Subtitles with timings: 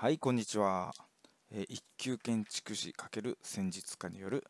[0.00, 0.94] はいこんにちは、
[1.52, 4.46] えー一級建築士×戦術家による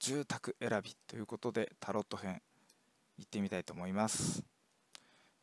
[0.00, 2.42] 住宅選びということでタロット編
[3.16, 4.42] 行ってみたいと思います、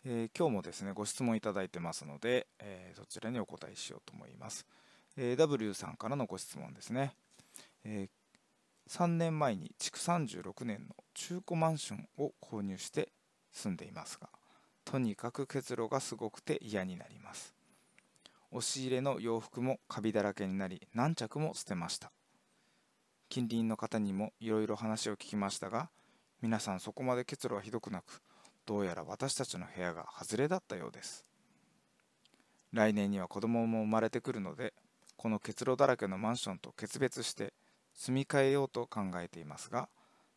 [0.04, 4.66] えー今日もですねご質問いただいてますので、えーそちらにお答えしようと思います、
[5.16, 7.13] え W さんからのご質問ですね、
[7.85, 8.09] え
[8.90, 13.08] 3年前に築36年の中古マンションを購入して
[13.53, 14.27] 住んでいますが
[14.84, 17.55] とにかく結露がすごくて嫌になります。
[18.55, 22.13] 押し入れの洋服もカビだらけになり何着も捨てました。
[23.27, 25.90] 近隣の方にもいろいろ話を聞きましたが
[26.41, 28.22] 皆さんそこまで結露はひどくなく
[28.66, 31.26] どうやら私たちの部屋が外れだったようです。
[32.72, 34.74] 来年には子供も生まれてくるので
[35.18, 37.52] この結露だらけのマンションと決別して
[37.94, 39.90] 住み替えようと考えていますが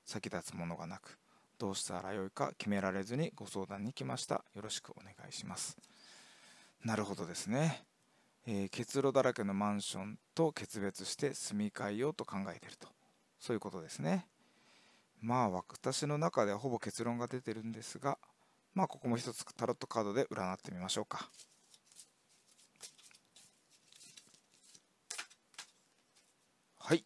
[0.05, 1.19] 先立つものがなく
[1.59, 4.45] どうしたらよいか決められずにご相談に来ました。
[4.55, 5.77] よろしくお願いします。
[6.85, 7.88] なるほどですね。
[8.51, 12.89] えー結露だらけのマンションと決別して住み替えようと考えてると。
[13.39, 14.27] そういうことですね。
[15.21, 18.17] まあ私の中ではほぼ結論が出てるんですが
[18.75, 21.29] まあここも一つタロットカードで占ってみましょうか。
[26.79, 27.05] はい、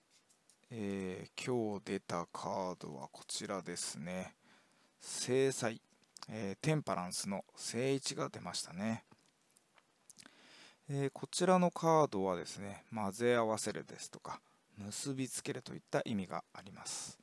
[0.71, 4.37] えー今日出たカードはこちらですね。
[5.01, 5.81] 制裁、
[6.29, 9.03] えーテンパランスの正位置が出ましたね。
[10.95, 14.43] えーこちらのカードはですね混ぜ合わせるですとか
[14.77, 17.19] 結びつけるといった意味があります、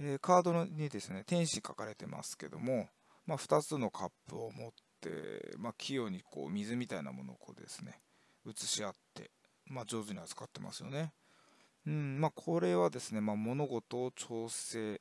[0.00, 2.88] えーカードにですね天使書かれてますけども、
[3.24, 8.00] まあ、2つのカップを持って、まあ、器用にこう水みたいなものをこうですね
[8.44, 9.30] 移し合って、
[9.66, 11.12] まあ、上手に扱ってますよね。
[11.86, 15.00] うんまあこれはですね、ま、物事を調整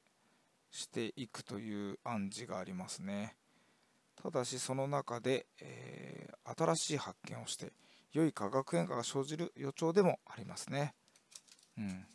[0.70, 3.36] していくという暗示がありますね。
[4.22, 6.18] ただしその中で、えー
[6.56, 7.74] 新しい発見をして
[8.14, 10.94] 良い化学変化が生じる予兆でもありますね、
[11.78, 12.06] うん、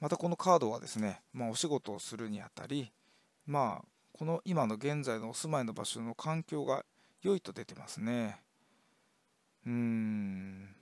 [0.00, 2.92] またこのカードはですね、まあ、お仕事をするにあたり
[3.46, 6.84] まあこの今の現在のお住まいの場所の環境が
[7.22, 8.40] 良いと出てますね。
[9.64, 10.74] うーん。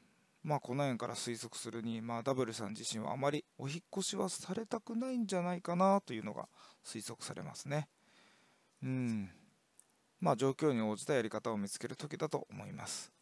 [0.42, 6.48] まあこの辺から推測するに、まあ、ダブルさん自身はあまりお引越しはされたくないんじゃないかなというのが
[6.82, 7.88] 推測されますね。
[8.82, 9.30] うん。
[10.18, 13.12] まあ、状況に応じたやり方を見つける時だと思います。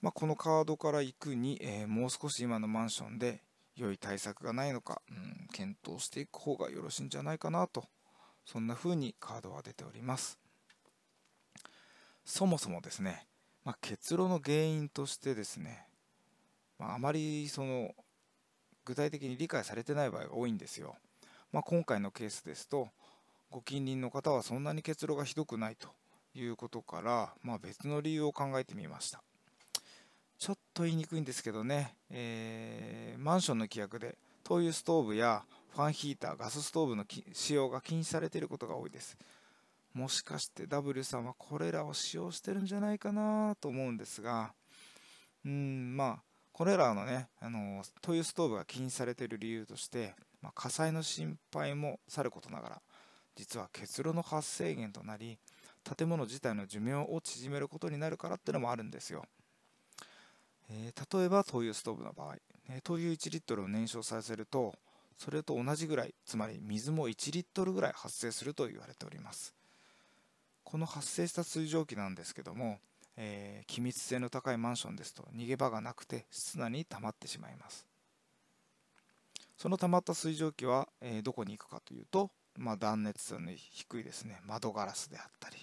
[0.00, 3.42] まあ、このカードから行くに、えーもう少し今のマンションで
[3.76, 7.84] 良い対策がないのか、うん、検討していく方がよろしいんじゃないかなと、
[8.44, 10.38] そんな風にカードは出ております。
[12.24, 13.26] そもそもですね、
[13.64, 15.86] まあ、結露の原因としてですね、
[16.78, 17.94] まあ、あまりその
[18.84, 20.96] 具体的に理解されてない場合が多いんですよ。
[21.52, 22.88] まあ、今回のケースですと、
[23.50, 25.88] ご近隣の方はそんなに結露がひどくないと
[26.34, 29.22] いうことから、まあ、別の理由を考えてみました
[30.38, 35.42] ちょっと言いにくいんですけどね、えーマンションの規約で灯油ストーブや
[35.74, 39.16] ファンヒーターガスストーブの使用が禁止されていることが多いです。
[39.96, 44.52] もしかして W さんはこれらを使用してるんじゃないかなと思うんですが
[45.42, 46.22] うんまあ
[46.52, 52.82] これらのねあの灯油ストーブが禁止されている理由として、まあ、火災の心配もさることながら
[53.36, 55.38] 実は結露の発生源となり
[55.96, 59.24] 建物自体の寿命を縮めることになるからってのもあるんですよ、
[60.76, 62.36] えー例えば灯油ストーブの場合、
[62.68, 64.74] えー灯油1リットルを燃焼させると
[65.16, 69.54] それと同じぐらいつまり水も1リットルぐらい発生すると言われております。
[70.64, 72.78] この発生した水蒸気なんですけども、
[73.16, 77.86] えー気密性の高いマンションですと逃げ場がなくて室内に溜まってしまいます。
[79.56, 84.40] その溜まった水蒸気は、えーどこに行くかというとまあ、断熱性の低いですね。
[84.46, 85.56] 窓ガラスであったり、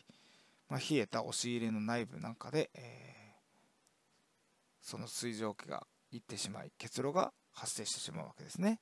[0.69, 3.12] まあ、冷えた押し入れの内部なんかで、えー
[4.83, 8.79] その水蒸気がいってしまい結露が発生してしまうわけですね。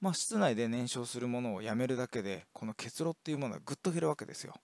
[0.00, 4.54] まあ、室内で燃焼するものをやめるだけでこの結露っていうものはぐっと減るわけですよ。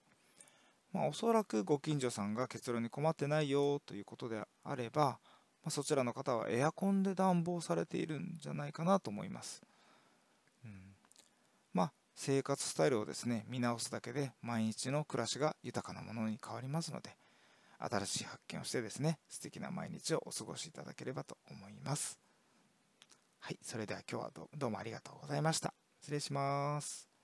[0.93, 5.17] まあ、おそらくご近所さんが結露に困ってないよということであれば、ま
[5.65, 9.61] あ、そちらの方はエアコンで暖房されているんじゃないかなと思います。
[10.63, 10.71] うん
[11.73, 17.17] まあ、生活スタイルをですね見直すだけで毎日の暮らしが豊かなものに変わりますので
[17.79, 22.19] 新しい発見をしてですね素敵な毎日をお過ごしいただければと思います。
[23.39, 25.73] はいそれでは今日はどどうもありがとうございました。
[26.01, 27.14] 失礼します。